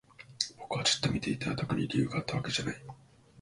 [0.57, 1.55] 僕はじっと見ていた。
[1.55, 2.83] 特に理由があったわけじゃない。